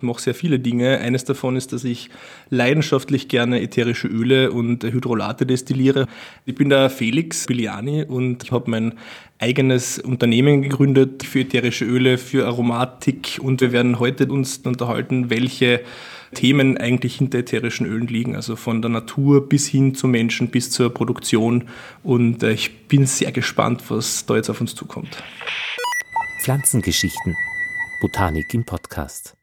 Ich 0.00 0.06
mache 0.06 0.22
sehr 0.22 0.34
viele 0.34 0.60
Dinge. 0.60 0.98
Eines 0.98 1.24
davon 1.24 1.56
ist, 1.56 1.72
dass 1.72 1.82
ich 1.82 2.08
leidenschaftlich 2.50 3.26
gerne 3.26 3.60
ätherische 3.60 4.06
Öle 4.06 4.52
und 4.52 4.84
Hydrolate 4.84 5.44
destilliere. 5.44 6.06
Ich 6.44 6.54
bin 6.54 6.68
der 6.68 6.88
Felix 6.88 7.46
Biliani 7.46 8.04
und 8.04 8.44
ich 8.44 8.52
habe 8.52 8.70
mein 8.70 8.94
eigenes 9.40 9.98
Unternehmen 9.98 10.62
gegründet 10.62 11.24
für 11.24 11.40
ätherische 11.40 11.84
Öle, 11.84 12.16
für 12.16 12.46
Aromatik 12.46 13.40
und 13.42 13.60
wir 13.60 13.72
werden 13.72 13.98
heute 13.98 14.28
uns 14.28 14.58
unterhalten, 14.58 15.30
welche 15.30 15.80
Themen 16.32 16.78
eigentlich 16.78 17.16
hinter 17.16 17.38
ätherischen 17.38 17.84
Ölen 17.84 18.06
liegen, 18.06 18.36
also 18.36 18.54
von 18.54 18.80
der 18.80 18.92
Natur 18.92 19.48
bis 19.48 19.66
hin 19.66 19.96
zum 19.96 20.12
Menschen, 20.12 20.50
bis 20.50 20.70
zur 20.70 20.94
Produktion. 20.94 21.64
Und 22.04 22.44
äh, 22.44 22.52
ich 22.52 22.86
bin 22.86 23.04
sehr 23.04 23.32
gespannt, 23.32 23.82
was 23.88 24.26
da 24.26 24.36
jetzt 24.36 24.48
auf 24.48 24.60
uns 24.60 24.76
zukommt. 24.76 25.24
Pflanzengeschichten. 26.40 27.34
Botanik 28.00 28.54
im 28.54 28.62
Podcast. 28.62 29.37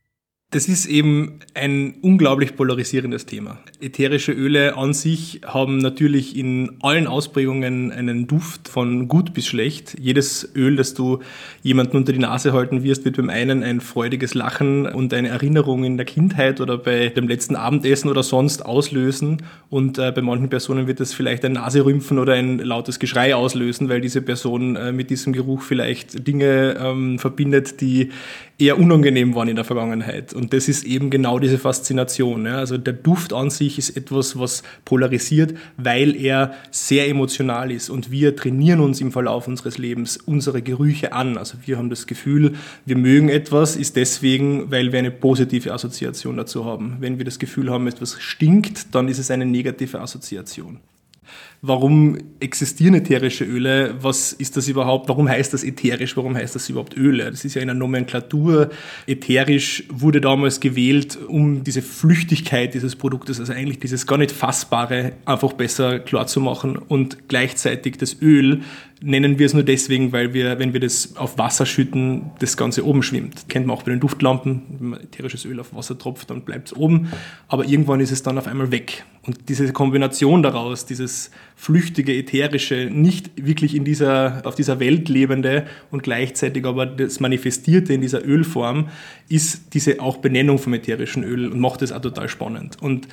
Das 0.55 0.69
ist 0.69 0.85
eben 0.85 1.41
ein 1.53 1.95
unglaublich 2.01 2.55
polarisierendes 2.55 3.25
Thema. 3.25 3.57
Ätherische 3.81 4.31
Öle 4.31 4.77
an 4.77 4.93
sich 4.93 5.41
haben 5.45 5.79
natürlich 5.79 6.37
in 6.37 6.77
allen 6.79 7.07
Ausprägungen 7.07 7.91
einen 7.91 8.25
Duft 8.25 8.69
von 8.69 9.09
gut 9.09 9.33
bis 9.33 9.47
schlecht. 9.47 9.97
Jedes 9.99 10.55
Öl, 10.55 10.77
das 10.77 10.93
du 10.93 11.19
jemanden 11.61 11.97
unter 11.97 12.13
die 12.13 12.19
Nase 12.19 12.53
halten 12.53 12.83
wirst, 12.83 13.03
wird 13.03 13.17
beim 13.17 13.29
einen 13.29 13.63
ein 13.63 13.81
freudiges 13.81 14.33
Lachen 14.33 14.85
und 14.85 15.13
eine 15.13 15.27
Erinnerung 15.27 15.83
in 15.83 15.97
der 15.97 16.05
Kindheit 16.05 16.61
oder 16.61 16.77
bei 16.77 17.09
dem 17.09 17.27
letzten 17.27 17.57
Abendessen 17.57 18.09
oder 18.09 18.23
sonst 18.23 18.65
auslösen. 18.65 19.41
Und 19.69 19.97
äh, 19.97 20.13
bei 20.13 20.21
manchen 20.21 20.47
Personen 20.47 20.87
wird 20.87 21.01
es 21.01 21.13
vielleicht 21.13 21.43
ein 21.43 21.51
Naserümpfen 21.51 22.17
oder 22.17 22.31
ein 22.31 22.59
lautes 22.59 22.99
Geschrei 22.99 23.35
auslösen, 23.35 23.89
weil 23.89 23.99
diese 23.99 24.21
Person 24.21 24.77
äh, 24.77 24.93
mit 24.93 25.09
diesem 25.09 25.33
Geruch 25.33 25.63
vielleicht 25.63 26.25
Dinge 26.25 26.77
ähm, 26.79 27.19
verbindet, 27.19 27.81
die 27.81 28.11
eher 28.57 28.79
unangenehm 28.79 29.35
waren 29.35 29.49
in 29.49 29.57
der 29.57 29.65
Vergangenheit. 29.65 30.33
Und 30.33 30.44
das 30.53 30.67
ist 30.67 30.83
eben 30.83 31.09
genau 31.09 31.39
diese 31.39 31.57
Faszination. 31.57 32.45
Ja. 32.45 32.57
Also 32.57 32.77
der 32.77 32.93
Duft 32.93 33.33
an 33.33 33.49
sich 33.49 33.77
ist 33.77 33.95
etwas, 33.95 34.37
was 34.39 34.63
polarisiert, 34.83 35.53
weil 35.77 36.15
er 36.15 36.53
sehr 36.71 37.07
emotional 37.07 37.71
ist. 37.71 37.89
Und 37.89 38.11
wir 38.11 38.35
trainieren 38.35 38.79
uns 38.79 39.01
im 39.01 39.11
Verlauf 39.11 39.47
unseres 39.47 39.77
Lebens 39.77 40.17
unsere 40.17 40.61
Gerüche 40.61 41.13
an. 41.13 41.37
Also 41.37 41.57
wir 41.65 41.77
haben 41.77 41.89
das 41.89 42.07
Gefühl, 42.07 42.55
wir 42.85 42.97
mögen 42.97 43.29
etwas, 43.29 43.75
ist 43.75 43.95
deswegen, 43.95 44.71
weil 44.71 44.91
wir 44.91 44.99
eine 44.99 45.11
positive 45.11 45.73
Assoziation 45.73 46.37
dazu 46.37 46.65
haben. 46.65 46.97
Wenn 46.99 47.17
wir 47.17 47.25
das 47.25 47.39
Gefühl 47.39 47.69
haben, 47.69 47.87
etwas 47.87 48.21
stinkt, 48.21 48.93
dann 48.95 49.07
ist 49.07 49.19
es 49.19 49.31
eine 49.31 49.45
negative 49.45 50.01
Assoziation 50.01 50.79
warum 51.67 52.17
existieren 52.39 52.93
ätherische 52.93 53.43
Öle? 53.43 53.95
Was 54.01 54.33
ist 54.33 54.55
das 54.55 54.67
überhaupt? 54.67 55.09
Warum 55.09 55.27
heißt 55.27 55.53
das 55.53 55.63
ätherisch? 55.63 56.15
Warum 56.15 56.35
heißt 56.35 56.53
das 56.53 56.69
überhaupt 56.69 56.95
Öle? 56.95 57.31
Das 57.31 57.43
ist 57.43 57.55
ja 57.55 57.61
in 57.61 57.67
der 57.67 57.75
Nomenklatur. 57.75 58.69
Ätherisch 59.07 59.83
wurde 59.89 60.21
damals 60.21 60.59
gewählt, 60.59 61.17
um 61.27 61.63
diese 61.63 61.81
Flüchtigkeit 61.81 62.73
dieses 62.73 62.95
Produktes, 62.95 63.39
also 63.39 63.53
eigentlich 63.53 63.79
dieses 63.79 64.05
gar 64.05 64.17
nicht 64.17 64.31
Fassbare, 64.31 65.13
einfach 65.25 65.53
besser 65.53 65.99
klar 65.99 66.27
zu 66.27 66.39
machen 66.39 66.77
und 66.77 67.27
gleichzeitig 67.27 67.97
das 67.97 68.21
Öl 68.21 68.61
nennen 69.01 69.39
wir 69.39 69.45
es 69.45 69.53
nur 69.53 69.63
deswegen, 69.63 70.11
weil 70.11 70.33
wir, 70.33 70.57
wenn 70.59 70.73
wir 70.73 70.79
das 70.79 71.15
auf 71.17 71.37
Wasser 71.37 71.65
schütten, 71.65 72.31
das 72.39 72.57
Ganze 72.57 72.85
oben 72.85 73.03
schwimmt. 73.03 73.49
Kennt 73.49 73.67
man 73.67 73.75
auch 73.77 73.83
bei 73.83 73.91
den 73.91 73.99
Duftlampen, 73.99 74.63
wenn 74.79 74.89
man 74.89 75.01
ätherisches 75.01 75.45
Öl 75.45 75.59
auf 75.59 75.75
Wasser 75.75 75.97
tropft, 75.97 76.29
dann 76.29 76.41
bleibt 76.41 76.69
es 76.69 76.75
oben, 76.75 77.09
aber 77.47 77.65
irgendwann 77.65 77.99
ist 77.99 78.11
es 78.11 78.23
dann 78.23 78.37
auf 78.37 78.47
einmal 78.47 78.71
weg. 78.71 79.05
Und 79.23 79.49
diese 79.49 79.71
Kombination 79.73 80.43
daraus, 80.43 80.85
dieses 80.85 81.31
flüchtige, 81.55 82.13
ätherische, 82.13 82.89
nicht 82.91 83.31
wirklich 83.35 83.75
in 83.75 83.85
dieser, 83.85 84.41
auf 84.45 84.55
dieser 84.55 84.79
Welt 84.79 85.07
lebende 85.07 85.65
und 85.89 86.03
gleichzeitig 86.03 86.65
aber 86.65 86.85
das 86.85 87.19
Manifestierte 87.19 87.93
in 87.93 88.01
dieser 88.01 88.25
Ölform, 88.25 88.89
ist 89.29 89.73
diese 89.73 90.01
auch 90.01 90.17
Benennung 90.17 90.59
vom 90.59 90.73
ätherischen 90.73 91.23
Öl 91.23 91.51
und 91.51 91.59
macht 91.59 91.81
das 91.81 91.91
auch 91.91 92.01
total 92.01 92.27
spannend. 92.27 92.81
Und 92.81 93.07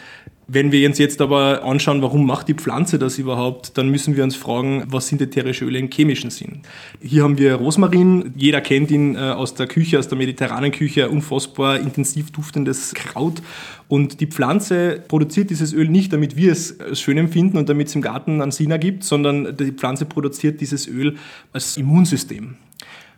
wenn 0.48 0.72
wir 0.72 0.88
uns 0.88 0.98
jetzt 0.98 1.20
aber 1.20 1.64
anschauen, 1.64 2.02
warum 2.02 2.26
macht 2.26 2.48
die 2.48 2.54
Pflanze 2.54 2.98
das 2.98 3.18
überhaupt, 3.18 3.78
dann 3.78 3.88
müssen 3.88 4.16
wir 4.16 4.24
uns 4.24 4.34
fragen, 4.34 4.84
was 4.88 5.08
sind 5.08 5.22
ätherische 5.22 5.64
Öle 5.64 5.78
im 5.78 5.90
chemischen 5.90 6.30
Sinn? 6.30 6.62
Hier 7.00 7.22
haben 7.22 7.38
wir 7.38 7.54
Rosmarin. 7.54 8.34
Jeder 8.36 8.60
kennt 8.60 8.90
ihn 8.90 9.14
äh, 9.14 9.18
aus 9.18 9.54
der 9.54 9.66
Küche, 9.66 9.98
aus 9.98 10.08
der 10.08 10.18
mediterranen 10.18 10.72
Küche, 10.72 11.08
unfassbar 11.08 11.78
intensiv 11.78 12.32
duftendes 12.32 12.92
Kraut. 12.94 13.40
Und 13.88 14.20
die 14.20 14.26
Pflanze 14.26 15.02
produziert 15.06 15.50
dieses 15.50 15.72
Öl 15.72 15.88
nicht, 15.88 16.12
damit 16.12 16.36
wir 16.36 16.52
es 16.52 16.76
schön 16.94 17.18
empfinden 17.18 17.56
und 17.58 17.68
damit 17.68 17.88
es 17.88 17.94
im 17.94 18.02
Garten 18.02 18.40
einen 18.42 18.52
Sinn 18.52 18.70
ergibt, 18.70 19.04
sondern 19.04 19.56
die 19.56 19.72
Pflanze 19.72 20.06
produziert 20.06 20.60
dieses 20.60 20.88
Öl 20.88 21.16
als 21.52 21.76
Immunsystem. 21.76 22.56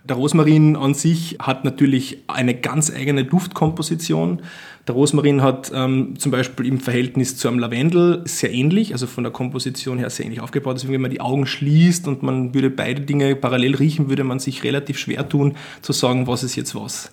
Der 0.07 0.17
Rosmarin 0.17 0.77
an 0.77 0.93
sich 0.93 1.39
hat 1.41 1.65
natürlich 1.65 2.19
eine 2.27 2.55
ganz 2.55 2.93
eigene 2.95 3.25
Duftkomposition. 3.25 4.43
Der 4.87 4.95
Rosmarin 4.95 5.41
hat 5.41 5.73
ähm, 5.75 6.19
zum 6.19 6.31
Beispiel 6.31 6.67
im 6.67 6.79
Verhältnis 6.79 7.39
zu 7.39 7.49
einem 7.49 7.59
Lavendel 7.59 8.21
sehr 8.27 8.53
ähnlich, 8.53 8.93
also 8.93 9.07
von 9.07 9.25
der 9.25 9.33
Komposition 9.33 9.97
her 9.97 10.11
sehr 10.11 10.27
ähnlich 10.27 10.43
aufgebaut. 10.43 10.77
Deswegen, 10.77 10.93
wenn 10.93 11.01
man 11.01 11.11
die 11.11 11.23
Augen 11.23 11.47
schließt 11.47 12.07
und 12.07 12.23
man 12.23 12.53
würde 12.53 12.69
beide 12.69 13.01
Dinge 13.01 13.35
parallel 13.35 13.77
riechen, 13.77 14.11
würde 14.11 14.25
man 14.25 14.41
sich 14.41 14.63
relativ 14.63 14.99
schwer 14.99 15.27
tun, 15.27 15.57
zu 15.81 15.95
sagen, 15.95 16.27
was 16.27 16.43
ist 16.43 16.55
jetzt 16.55 16.75
was. 16.75 17.11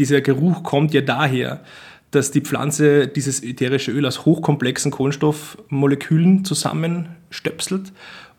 Dieser 0.00 0.20
Geruch 0.20 0.64
kommt 0.64 0.92
ja 0.92 1.02
daher, 1.02 1.60
dass 2.10 2.32
die 2.32 2.40
Pflanze 2.40 3.06
dieses 3.06 3.44
ätherische 3.44 3.92
Öl 3.92 4.06
aus 4.06 4.24
hochkomplexen 4.24 4.90
Kohlenstoffmolekülen 4.90 6.44
zusammenstöpselt 6.44 7.92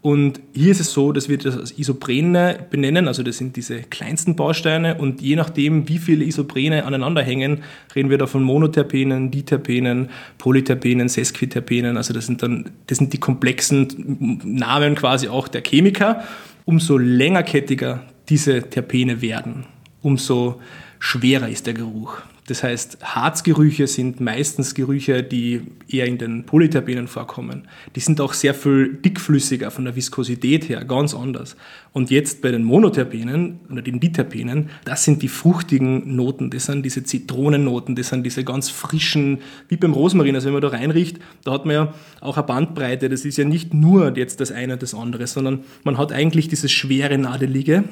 und 0.05 0.39
hier 0.53 0.69
ist 0.69 0.81
es 0.81 0.93
so, 0.93 1.11
dass 1.11 1.29
wir 1.29 1.39
das 1.39 1.57
als 1.57 1.79
Isoprene 1.79 2.67
benennen, 2.69 3.07
also 3.07 3.23
das 3.23 3.39
sind 3.39 3.55
diese 3.55 3.79
kleinsten 3.79 4.35
Bausteine 4.35 4.99
und 4.99 5.19
je 5.19 5.35
nachdem, 5.35 5.89
wie 5.89 5.97
viele 5.97 6.25
Isoprene 6.25 6.85
aneinander 6.85 7.23
hängen, 7.23 7.63
reden 7.95 8.11
wir 8.11 8.19
da 8.19 8.27
von 8.27 8.43
Monoterpenen, 8.43 9.31
Diterpenen, 9.31 10.11
Polyterpenen, 10.37 11.09
Sesquiterpenen, 11.09 11.97
also 11.97 12.13
das 12.13 12.27
sind 12.27 12.43
dann, 12.43 12.69
das 12.85 12.99
sind 12.99 13.13
die 13.13 13.17
komplexen 13.17 14.39
Namen 14.43 14.93
quasi 14.93 15.27
auch 15.27 15.47
der 15.47 15.63
Chemiker. 15.63 16.23
Umso 16.65 16.99
längerkettiger 16.99 18.03
diese 18.29 18.61
Terpene 18.61 19.23
werden, 19.23 19.65
umso 20.03 20.61
schwerer 21.05 21.47
ist 21.49 21.67
der 21.67 21.75
Geruch. 21.75 22.21
Das 22.47 22.63
heißt, 22.63 22.97
Harzgerüche 23.03 23.85
sind 23.87 24.21
meistens 24.21 24.73
Gerüche, 24.73 25.23
die 25.23 25.61
eher 25.87 26.05
in 26.05 26.17
den 26.17 26.45
Polyterpenen 26.45 27.07
vorkommen. 27.07 27.67
Die 27.95 27.99
sind 27.99 28.19
auch 28.21 28.33
sehr 28.33 28.53
viel 28.53 28.93
dickflüssiger 28.93 29.71
von 29.71 29.85
der 29.85 29.95
Viskosität 29.95 30.67
her, 30.67 30.83
ganz 30.85 31.13
anders. 31.13 31.55
Und 31.93 32.09
jetzt 32.09 32.41
bei 32.41 32.51
den 32.51 32.63
Monoterpenen 32.63 33.59
oder 33.71 33.81
den 33.83 33.99
Diterpenen, 33.99 34.69
das 34.83 35.03
sind 35.03 35.21
die 35.21 35.27
fruchtigen 35.27 36.15
Noten, 36.15 36.49
das 36.49 36.65
sind 36.65 36.83
diese 36.83 37.03
Zitronennoten, 37.03 37.95
das 37.95 38.09
sind 38.09 38.23
diese 38.23 38.43
ganz 38.43 38.69
frischen, 38.69 39.39
wie 39.69 39.77
beim 39.77 39.93
Rosmarin, 39.93 40.35
also 40.35 40.47
wenn 40.47 40.53
man 40.53 40.61
da 40.61 40.69
reinriecht, 40.69 41.19
da 41.43 41.51
hat 41.51 41.65
man 41.65 41.73
ja 41.75 41.93
auch 42.21 42.37
eine 42.37 42.47
Bandbreite, 42.47 43.09
das 43.09 43.25
ist 43.25 43.37
ja 43.37 43.45
nicht 43.45 43.73
nur 43.73 44.15
jetzt 44.17 44.39
das 44.39 44.51
eine 44.51 44.73
und 44.73 44.83
das 44.83 44.93
andere, 44.93 45.25
sondern 45.27 45.63
man 45.83 45.97
hat 45.97 46.11
eigentlich 46.11 46.47
dieses 46.47 46.71
schwere 46.71 47.17
Nadelige, 47.17 47.83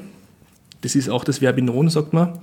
das 0.81 0.96
ist 0.96 1.09
auch 1.09 1.23
das 1.23 1.40
Verbinon, 1.40 1.90
sagt 1.90 2.13
man, 2.13 2.40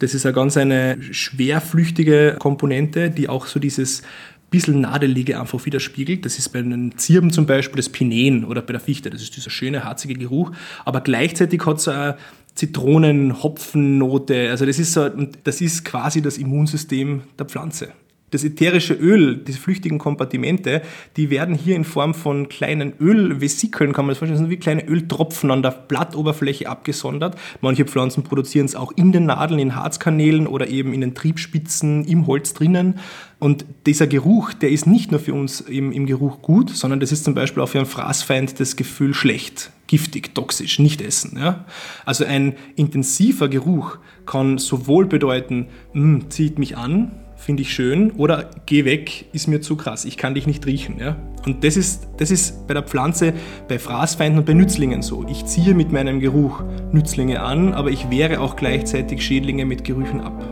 das 0.00 0.14
ist 0.14 0.26
eine 0.26 0.34
ganz 0.34 0.56
eine 0.56 0.98
schwerflüchtige 1.00 2.36
Komponente, 2.38 3.10
die 3.10 3.28
auch 3.28 3.46
so 3.46 3.60
dieses 3.60 4.02
bisschen 4.50 4.80
Nadelige 4.80 5.40
einfach 5.40 5.64
widerspiegelt. 5.64 6.24
Das 6.24 6.38
ist 6.38 6.48
bei 6.48 6.60
den 6.60 6.98
Zirben 6.98 7.30
zum 7.30 7.46
Beispiel 7.46 7.76
das 7.76 7.88
Pinen 7.88 8.44
oder 8.44 8.62
bei 8.62 8.72
der 8.72 8.80
Fichte. 8.80 9.08
Das 9.08 9.22
ist 9.22 9.36
dieser 9.36 9.50
schöne, 9.50 9.84
harzige 9.84 10.14
Geruch. 10.14 10.50
Aber 10.84 11.00
gleichzeitig 11.00 11.64
hat 11.66 11.78
es 11.78 11.88
eine 11.88 12.16
Zitronen, 12.54 13.42
Hopfennote. 13.42 14.50
Also 14.50 14.66
das 14.66 14.78
ist 14.78 14.92
so, 14.92 15.08
das 15.44 15.60
ist 15.60 15.84
quasi 15.84 16.20
das 16.20 16.36
Immunsystem 16.36 17.22
der 17.38 17.46
Pflanze. 17.46 17.92
Das 18.30 18.44
ätherische 18.44 18.94
Öl, 18.94 19.36
diese 19.36 19.58
flüchtigen 19.58 19.98
Kompartimente, 19.98 20.82
die 21.16 21.30
werden 21.30 21.54
hier 21.54 21.76
in 21.76 21.84
Form 21.84 22.14
von 22.14 22.48
kleinen 22.48 22.92
Ölvesikeln, 23.00 23.92
kann 23.92 24.06
man 24.06 24.10
das 24.10 24.18
vorstellen, 24.18 24.40
das 24.40 24.48
sind 24.48 24.50
wie 24.50 24.62
kleine 24.62 24.86
Öltropfen 24.86 25.50
an 25.50 25.62
der 25.62 25.72
Blattoberfläche 25.72 26.68
abgesondert. 26.68 27.36
Manche 27.60 27.84
Pflanzen 27.84 28.22
produzieren 28.22 28.66
es 28.66 28.76
auch 28.76 28.92
in 28.92 29.12
den 29.12 29.26
Nadeln, 29.26 29.58
in 29.58 29.74
Harzkanälen 29.74 30.46
oder 30.46 30.68
eben 30.68 30.92
in 30.92 31.00
den 31.00 31.14
Triebspitzen 31.14 32.04
im 32.04 32.26
Holz 32.26 32.54
drinnen. 32.54 33.00
Und 33.40 33.64
dieser 33.86 34.06
Geruch, 34.06 34.52
der 34.52 34.70
ist 34.70 34.86
nicht 34.86 35.10
nur 35.10 35.18
für 35.18 35.32
uns 35.32 35.62
im, 35.62 35.92
im 35.92 36.06
Geruch 36.06 36.42
gut, 36.42 36.70
sondern 36.70 37.00
das 37.00 37.10
ist 37.10 37.24
zum 37.24 37.34
Beispiel 37.34 37.62
auch 37.62 37.70
für 37.70 37.78
einen 37.78 37.86
Fraßfeind 37.86 38.60
das 38.60 38.76
Gefühl 38.76 39.14
schlecht, 39.14 39.70
giftig, 39.86 40.34
toxisch, 40.34 40.78
nicht 40.78 41.00
essen. 41.00 41.38
Ja? 41.38 41.64
Also 42.04 42.26
ein 42.26 42.54
intensiver 42.76 43.48
Geruch 43.48 43.96
kann 44.26 44.58
sowohl 44.58 45.06
bedeuten, 45.06 45.68
hm, 45.92 46.30
zieht 46.30 46.58
mich 46.58 46.76
an, 46.76 47.12
finde 47.40 47.62
ich 47.62 47.72
schön 47.72 48.12
oder 48.12 48.50
geh 48.66 48.84
weg, 48.84 49.24
ist 49.32 49.48
mir 49.48 49.60
zu 49.60 49.74
krass, 49.76 50.04
ich 50.04 50.16
kann 50.16 50.34
dich 50.34 50.46
nicht 50.46 50.64
riechen. 50.66 50.98
Ja? 50.98 51.16
Und 51.46 51.64
das 51.64 51.76
ist, 51.76 52.06
das 52.18 52.30
ist 52.30 52.66
bei 52.66 52.74
der 52.74 52.82
Pflanze, 52.82 53.32
bei 53.66 53.78
Fraßfeinden 53.78 54.40
und 54.40 54.44
bei 54.44 54.52
Nützlingen 54.52 55.00
so. 55.02 55.24
Ich 55.28 55.46
ziehe 55.46 55.72
mit 55.74 55.90
meinem 55.90 56.20
Geruch 56.20 56.62
Nützlinge 56.92 57.42
an, 57.42 57.72
aber 57.72 57.90
ich 57.90 58.10
wehre 58.10 58.40
auch 58.40 58.56
gleichzeitig 58.56 59.24
Schädlinge 59.24 59.64
mit 59.64 59.84
Gerüchen 59.84 60.20
ab. 60.20 60.44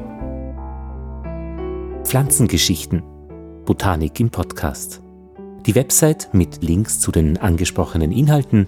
Pflanzengeschichten. 2.05 3.03
Botanik 3.67 4.19
im 4.19 4.31
Podcast. 4.31 5.03
Die 5.67 5.75
Website 5.75 6.31
mit 6.33 6.63
Links 6.63 7.01
zu 7.01 7.13
den 7.13 7.37
angesprochenen 7.37 8.13
Inhalten 8.13 8.67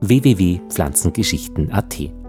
www.pflanzengeschichten.at 0.00 2.23